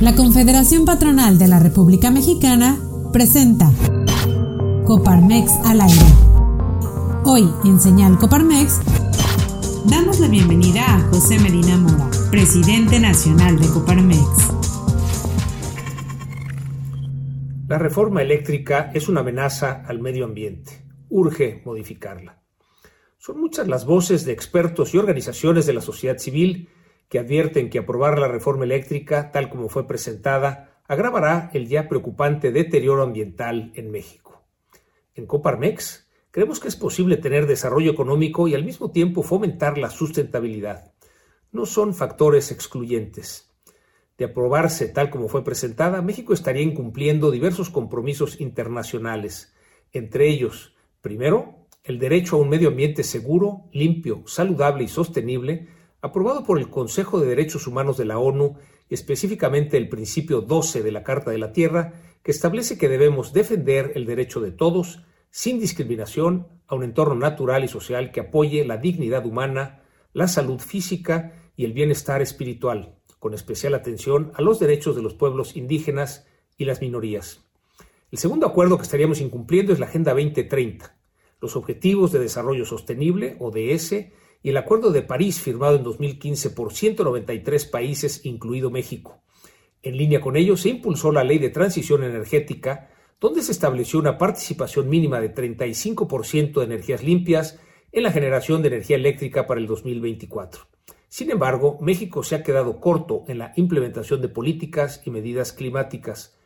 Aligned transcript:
La 0.00 0.14
Confederación 0.14 0.84
Patronal 0.84 1.38
de 1.38 1.48
la 1.48 1.58
República 1.58 2.12
Mexicana 2.12 2.78
presenta 3.12 3.68
Coparmex 4.86 5.50
al 5.66 5.80
aire. 5.80 6.06
Hoy 7.24 7.50
en 7.64 7.80
Señal 7.80 8.16
Coparmex 8.16 8.80
damos 9.86 10.20
la 10.20 10.28
bienvenida 10.28 10.84
a 10.86 11.00
José 11.10 11.40
Medina 11.40 11.76
Mora, 11.76 12.08
presidente 12.30 13.00
nacional 13.00 13.58
de 13.58 13.66
Coparmex. 13.66 14.52
La 17.66 17.78
reforma 17.78 18.22
eléctrica 18.22 18.92
es 18.94 19.08
una 19.08 19.22
amenaza 19.22 19.82
al 19.84 19.98
medio 19.98 20.26
ambiente. 20.26 20.80
Urge 21.08 21.60
modificarla. 21.64 22.40
Son 23.18 23.40
muchas 23.40 23.66
las 23.66 23.84
voces 23.84 24.24
de 24.24 24.30
expertos 24.30 24.94
y 24.94 24.98
organizaciones 24.98 25.66
de 25.66 25.72
la 25.72 25.80
sociedad 25.80 26.18
civil 26.18 26.68
que 27.08 27.18
advierten 27.18 27.70
que 27.70 27.78
aprobar 27.78 28.18
la 28.18 28.28
reforma 28.28 28.64
eléctrica, 28.64 29.30
tal 29.32 29.48
como 29.48 29.68
fue 29.68 29.86
presentada, 29.86 30.80
agravará 30.86 31.50
el 31.52 31.68
ya 31.68 31.88
preocupante 31.88 32.52
deterioro 32.52 33.02
ambiental 33.02 33.72
en 33.74 33.90
México. 33.90 34.42
En 35.14 35.26
Coparmex 35.26 36.08
creemos 36.30 36.60
que 36.60 36.68
es 36.68 36.76
posible 36.76 37.16
tener 37.16 37.46
desarrollo 37.46 37.90
económico 37.90 38.48
y 38.48 38.54
al 38.54 38.64
mismo 38.64 38.90
tiempo 38.90 39.22
fomentar 39.22 39.78
la 39.78 39.90
sustentabilidad. 39.90 40.92
No 41.50 41.66
son 41.66 41.94
factores 41.94 42.52
excluyentes. 42.52 43.50
De 44.18 44.26
aprobarse 44.26 44.88
tal 44.88 45.10
como 45.10 45.28
fue 45.28 45.44
presentada, 45.44 46.02
México 46.02 46.34
estaría 46.34 46.62
incumpliendo 46.62 47.30
diversos 47.30 47.70
compromisos 47.70 48.40
internacionales, 48.40 49.54
entre 49.92 50.28
ellos, 50.28 50.74
primero, 51.00 51.66
el 51.84 51.98
derecho 51.98 52.36
a 52.36 52.40
un 52.40 52.48
medio 52.48 52.68
ambiente 52.68 53.02
seguro, 53.02 53.68
limpio, 53.72 54.22
saludable 54.26 54.84
y 54.84 54.88
sostenible, 54.88 55.68
aprobado 56.00 56.44
por 56.44 56.58
el 56.58 56.70
Consejo 56.70 57.20
de 57.20 57.26
Derechos 57.26 57.66
Humanos 57.66 57.96
de 57.96 58.04
la 58.04 58.18
ONU, 58.18 58.56
específicamente 58.88 59.76
el 59.76 59.88
principio 59.88 60.40
12 60.40 60.82
de 60.82 60.92
la 60.92 61.02
Carta 61.02 61.30
de 61.30 61.38
la 61.38 61.52
Tierra, 61.52 61.94
que 62.22 62.30
establece 62.30 62.78
que 62.78 62.88
debemos 62.88 63.32
defender 63.32 63.92
el 63.94 64.06
derecho 64.06 64.40
de 64.40 64.52
todos, 64.52 65.02
sin 65.30 65.60
discriminación, 65.60 66.48
a 66.66 66.74
un 66.74 66.84
entorno 66.84 67.14
natural 67.14 67.64
y 67.64 67.68
social 67.68 68.12
que 68.12 68.20
apoye 68.20 68.64
la 68.64 68.76
dignidad 68.76 69.24
humana, 69.24 69.82
la 70.12 70.28
salud 70.28 70.60
física 70.60 71.32
y 71.56 71.64
el 71.64 71.72
bienestar 71.72 72.22
espiritual, 72.22 72.96
con 73.18 73.34
especial 73.34 73.74
atención 73.74 74.32
a 74.34 74.42
los 74.42 74.58
derechos 74.58 74.94
de 74.94 75.02
los 75.02 75.14
pueblos 75.14 75.56
indígenas 75.56 76.26
y 76.56 76.66
las 76.66 76.80
minorías. 76.80 77.44
El 78.10 78.18
segundo 78.18 78.46
acuerdo 78.46 78.76
que 78.76 78.84
estaríamos 78.84 79.20
incumpliendo 79.20 79.72
es 79.72 79.78
la 79.78 79.86
Agenda 79.86 80.12
2030, 80.12 80.96
los 81.40 81.56
Objetivos 81.56 82.12
de 82.12 82.18
Desarrollo 82.18 82.64
Sostenible, 82.64 83.36
ODS, 83.38 83.94
y 84.42 84.50
el 84.50 84.56
Acuerdo 84.56 84.90
de 84.90 85.02
París 85.02 85.40
firmado 85.40 85.76
en 85.76 85.82
2015 85.82 86.50
por 86.50 86.72
193 86.72 87.66
países, 87.66 88.24
incluido 88.24 88.70
México. 88.70 89.20
En 89.82 89.96
línea 89.96 90.20
con 90.20 90.36
ello, 90.36 90.56
se 90.56 90.68
impulsó 90.68 91.12
la 91.12 91.24
Ley 91.24 91.38
de 91.38 91.50
Transición 91.50 92.02
Energética, 92.02 92.90
donde 93.20 93.42
se 93.42 93.52
estableció 93.52 93.98
una 93.98 94.18
participación 94.18 94.88
mínima 94.88 95.20
de 95.20 95.34
35% 95.34 96.58
de 96.58 96.64
energías 96.64 97.02
limpias 97.02 97.58
en 97.90 98.02
la 98.02 98.12
generación 98.12 98.62
de 98.62 98.68
energía 98.68 98.96
eléctrica 98.96 99.46
para 99.46 99.60
el 99.60 99.66
2024. 99.66 100.62
Sin 101.08 101.30
embargo, 101.30 101.78
México 101.80 102.22
se 102.22 102.34
ha 102.34 102.42
quedado 102.42 102.80
corto 102.80 103.24
en 103.28 103.38
la 103.38 103.52
implementación 103.56 104.20
de 104.20 104.28
políticas 104.28 105.02
y 105.04 105.10
medidas 105.10 105.52
climáticas. 105.52 106.36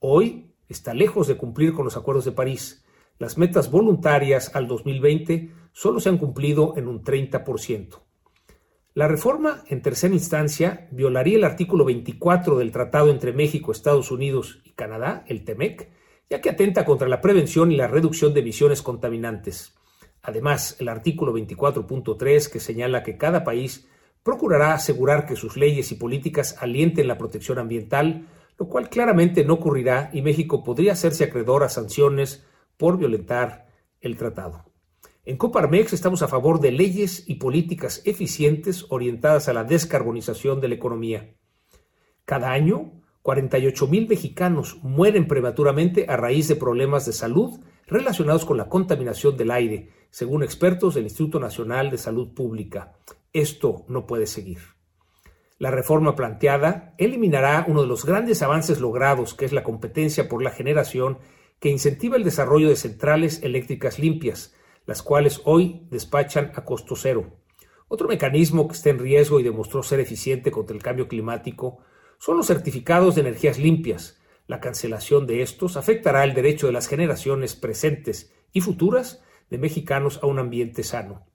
Hoy 0.00 0.52
está 0.68 0.92
lejos 0.92 1.28
de 1.28 1.36
cumplir 1.36 1.72
con 1.72 1.84
los 1.84 1.96
acuerdos 1.96 2.24
de 2.24 2.32
París. 2.32 2.84
Las 3.18 3.38
metas 3.38 3.70
voluntarias 3.70 4.54
al 4.54 4.66
2020 4.66 5.52
solo 5.78 6.00
se 6.00 6.08
han 6.08 6.18
cumplido 6.18 6.74
en 6.76 6.88
un 6.88 7.04
30%. 7.04 8.00
La 8.94 9.06
reforma, 9.06 9.62
en 9.68 9.80
tercera 9.80 10.12
instancia, 10.12 10.88
violaría 10.90 11.36
el 11.36 11.44
artículo 11.44 11.84
24 11.84 12.58
del 12.58 12.72
Tratado 12.72 13.10
entre 13.10 13.32
México, 13.32 13.70
Estados 13.70 14.10
Unidos 14.10 14.60
y 14.64 14.72
Canadá, 14.72 15.22
el 15.28 15.44
TEMEC, 15.44 15.88
ya 16.28 16.40
que 16.40 16.50
atenta 16.50 16.84
contra 16.84 17.06
la 17.06 17.20
prevención 17.20 17.70
y 17.70 17.76
la 17.76 17.86
reducción 17.86 18.34
de 18.34 18.40
emisiones 18.40 18.82
contaminantes. 18.82 19.78
Además, 20.20 20.74
el 20.80 20.88
artículo 20.88 21.32
24.3, 21.32 22.50
que 22.50 22.58
señala 22.58 23.04
que 23.04 23.16
cada 23.16 23.44
país 23.44 23.88
procurará 24.24 24.74
asegurar 24.74 25.26
que 25.26 25.36
sus 25.36 25.56
leyes 25.56 25.92
y 25.92 25.94
políticas 25.94 26.56
alienten 26.58 27.06
la 27.06 27.18
protección 27.18 27.60
ambiental, 27.60 28.26
lo 28.58 28.68
cual 28.68 28.88
claramente 28.88 29.44
no 29.44 29.54
ocurrirá 29.54 30.10
y 30.12 30.22
México 30.22 30.64
podría 30.64 30.94
hacerse 30.94 31.22
acreedor 31.22 31.62
a 31.62 31.68
sanciones 31.68 32.44
por 32.76 32.98
violentar 32.98 33.68
el 34.00 34.16
tratado. 34.16 34.67
En 35.28 35.36
Coparmex 35.36 35.92
estamos 35.92 36.22
a 36.22 36.28
favor 36.28 36.58
de 36.58 36.72
leyes 36.72 37.24
y 37.26 37.34
políticas 37.34 38.00
eficientes 38.06 38.86
orientadas 38.88 39.46
a 39.50 39.52
la 39.52 39.62
descarbonización 39.62 40.58
de 40.62 40.68
la 40.68 40.76
economía. 40.76 41.34
Cada 42.24 42.50
año, 42.50 43.02
48 43.20 43.88
mil 43.88 44.08
mexicanos 44.08 44.78
mueren 44.82 45.28
prematuramente 45.28 46.06
a 46.08 46.16
raíz 46.16 46.48
de 46.48 46.56
problemas 46.56 47.04
de 47.04 47.12
salud 47.12 47.60
relacionados 47.86 48.46
con 48.46 48.56
la 48.56 48.70
contaminación 48.70 49.36
del 49.36 49.50
aire, 49.50 49.90
según 50.08 50.42
expertos 50.42 50.94
del 50.94 51.04
Instituto 51.04 51.38
Nacional 51.38 51.90
de 51.90 51.98
Salud 51.98 52.32
Pública. 52.32 52.94
Esto 53.34 53.84
no 53.86 54.06
puede 54.06 54.26
seguir. 54.26 54.60
La 55.58 55.70
reforma 55.70 56.16
planteada 56.16 56.94
eliminará 56.96 57.66
uno 57.68 57.82
de 57.82 57.88
los 57.88 58.06
grandes 58.06 58.40
avances 58.40 58.80
logrados, 58.80 59.34
que 59.34 59.44
es 59.44 59.52
la 59.52 59.62
competencia 59.62 60.26
por 60.26 60.42
la 60.42 60.52
generación 60.52 61.18
que 61.60 61.68
incentiva 61.68 62.16
el 62.16 62.24
desarrollo 62.24 62.70
de 62.70 62.76
centrales 62.76 63.42
eléctricas 63.42 63.98
limpias, 63.98 64.54
las 64.88 65.02
cuales 65.02 65.42
hoy 65.44 65.82
despachan 65.90 66.50
a 66.54 66.64
costo 66.64 66.96
cero. 66.96 67.36
Otro 67.88 68.08
mecanismo 68.08 68.66
que 68.66 68.74
está 68.74 68.88
en 68.88 68.98
riesgo 68.98 69.38
y 69.38 69.42
demostró 69.42 69.82
ser 69.82 70.00
eficiente 70.00 70.50
contra 70.50 70.74
el 70.74 70.82
cambio 70.82 71.08
climático 71.08 71.80
son 72.18 72.38
los 72.38 72.46
certificados 72.46 73.14
de 73.14 73.20
energías 73.20 73.58
limpias. 73.58 74.18
La 74.46 74.60
cancelación 74.60 75.26
de 75.26 75.42
estos 75.42 75.76
afectará 75.76 76.24
el 76.24 76.32
derecho 76.32 76.68
de 76.68 76.72
las 76.72 76.88
generaciones 76.88 77.54
presentes 77.54 78.32
y 78.50 78.62
futuras 78.62 79.22
de 79.50 79.58
mexicanos 79.58 80.20
a 80.22 80.26
un 80.26 80.38
ambiente 80.38 80.82
sano. 80.82 81.26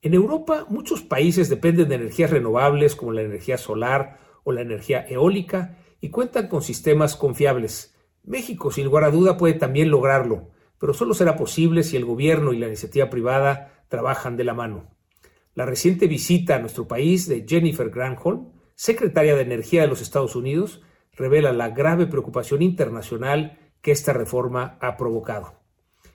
En 0.00 0.14
Europa, 0.14 0.64
muchos 0.70 1.02
países 1.02 1.50
dependen 1.50 1.90
de 1.90 1.96
energías 1.96 2.30
renovables 2.30 2.96
como 2.96 3.12
la 3.12 3.20
energía 3.20 3.58
solar 3.58 4.20
o 4.42 4.52
la 4.52 4.62
energía 4.62 5.04
eólica 5.06 5.76
y 6.00 6.08
cuentan 6.08 6.48
con 6.48 6.62
sistemas 6.62 7.14
confiables. 7.14 7.94
México, 8.24 8.70
sin 8.70 8.86
lugar 8.86 9.04
a 9.04 9.10
duda, 9.10 9.36
puede 9.36 9.52
también 9.52 9.90
lograrlo, 9.90 10.48
pero 10.80 10.94
solo 10.94 11.12
será 11.12 11.36
posible 11.36 11.82
si 11.84 11.96
el 11.98 12.06
gobierno 12.06 12.54
y 12.54 12.58
la 12.58 12.66
iniciativa 12.66 13.10
privada 13.10 13.84
trabajan 13.88 14.38
de 14.38 14.44
la 14.44 14.54
mano. 14.54 14.88
La 15.54 15.66
reciente 15.66 16.06
visita 16.06 16.56
a 16.56 16.58
nuestro 16.58 16.88
país 16.88 17.28
de 17.28 17.44
Jennifer 17.46 17.90
Granholm, 17.90 18.52
secretaria 18.74 19.36
de 19.36 19.42
Energía 19.42 19.82
de 19.82 19.88
los 19.88 20.00
Estados 20.00 20.34
Unidos, 20.34 20.80
revela 21.12 21.52
la 21.52 21.68
grave 21.68 22.06
preocupación 22.06 22.62
internacional 22.62 23.58
que 23.82 23.92
esta 23.92 24.14
reforma 24.14 24.78
ha 24.80 24.96
provocado. 24.96 25.60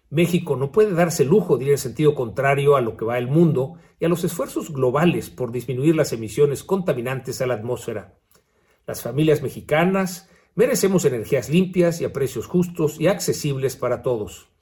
México 0.10 0.56
no 0.56 0.72
puede 0.72 0.94
darse 0.94 1.26
lujo 1.26 1.58
de 1.58 1.66
ir 1.66 1.72
en 1.72 1.78
sentido 1.78 2.16
contrario 2.16 2.76
a 2.76 2.82
lo 2.82 2.98
que 2.98 3.06
va 3.06 3.20
el 3.20 3.28
mundo 3.28 3.76
y 4.00 4.06
a 4.06 4.10
los 4.10 4.24
esfuerzos 4.24 4.74
globales 4.74 5.30
por 5.30 5.52
disminuir 5.52 5.96
las 5.96 6.12
emisiones 6.12 6.64
contaminantes 6.64 7.40
a 7.40 7.46
la 7.46 7.54
atmósfera. 7.54 8.18
Las 8.88 9.04
familias 9.04 9.44
mexicanas 9.44 10.28
merecemos 10.56 11.06
energías 11.06 11.50
limpias 11.50 12.02
y 12.02 12.06
a 12.06 12.14
precios 12.14 12.48
justos 12.48 13.00
y 13.00 13.08
accesibles 13.08 13.76
para 13.76 14.02
todos. 14.02 14.55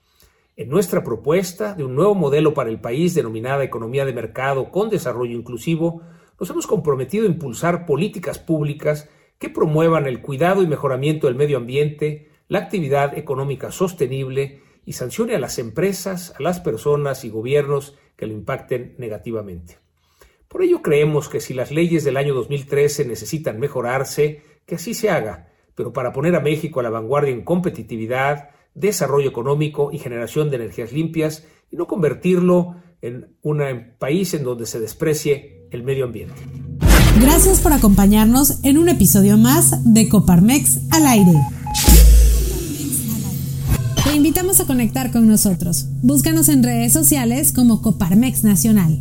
En 0.55 0.69
nuestra 0.69 1.03
propuesta 1.03 1.73
de 1.73 1.83
un 1.83 1.95
nuevo 1.95 2.13
modelo 2.13 2.53
para 2.53 2.69
el 2.69 2.79
país 2.79 3.15
denominada 3.15 3.63
economía 3.63 4.05
de 4.05 4.13
mercado 4.13 4.69
con 4.69 4.91
desarrollo 4.91 5.35
inclusivo, 5.35 6.03
nos 6.39 6.47
hemos 6.51 6.67
comprometido 6.67 7.25
a 7.25 7.29
impulsar 7.29 7.87
políticas 7.87 8.37
públicas 8.37 9.09
que 9.39 9.49
promuevan 9.49 10.05
el 10.05 10.21
cuidado 10.21 10.61
y 10.61 10.67
mejoramiento 10.67 11.25
del 11.25 11.35
medio 11.35 11.57
ambiente, 11.57 12.29
la 12.49 12.59
actividad 12.59 13.17
económica 13.17 13.71
sostenible 13.71 14.61
y 14.85 14.93
sancione 14.93 15.33
a 15.33 15.39
las 15.39 15.57
empresas, 15.57 16.35
a 16.37 16.43
las 16.43 16.59
personas 16.59 17.25
y 17.25 17.29
gobiernos 17.29 17.97
que 18.15 18.27
lo 18.27 18.33
impacten 18.33 18.93
negativamente. 18.99 19.79
Por 20.47 20.61
ello 20.61 20.83
creemos 20.83 21.29
que 21.29 21.39
si 21.39 21.55
las 21.55 21.71
leyes 21.71 22.03
del 22.03 22.15
año 22.15 22.35
2013 22.35 23.05
necesitan 23.05 23.59
mejorarse, 23.59 24.43
que 24.67 24.75
así 24.75 24.93
se 24.93 25.09
haga, 25.09 25.51
pero 25.73 25.93
para 25.93 26.13
poner 26.13 26.35
a 26.35 26.41
México 26.41 26.79
a 26.79 26.83
la 26.83 26.91
vanguardia 26.91 27.33
en 27.33 27.43
competitividad, 27.43 28.52
desarrollo 28.75 29.29
económico 29.29 29.91
y 29.91 29.99
generación 29.99 30.49
de 30.49 30.57
energías 30.57 30.91
limpias 30.91 31.45
y 31.71 31.77
no 31.77 31.87
convertirlo 31.87 32.75
en 33.01 33.35
un 33.41 33.61
país 33.99 34.33
en 34.33 34.43
donde 34.43 34.65
se 34.65 34.79
desprecie 34.79 35.67
el 35.71 35.83
medio 35.83 36.05
ambiente. 36.05 36.35
Gracias 37.19 37.61
por 37.61 37.73
acompañarnos 37.73 38.63
en 38.63 38.77
un 38.77 38.89
episodio 38.89 39.37
más 39.37 39.93
de 39.93 40.09
Coparmex 40.09 40.79
al 40.91 41.05
aire. 41.07 41.33
Te 44.03 44.15
invitamos 44.15 44.59
a 44.59 44.65
conectar 44.65 45.11
con 45.11 45.27
nosotros. 45.27 45.87
Búscanos 46.01 46.49
en 46.49 46.63
redes 46.63 46.93
sociales 46.93 47.51
como 47.51 47.81
Coparmex 47.81 48.43
Nacional. 48.43 48.99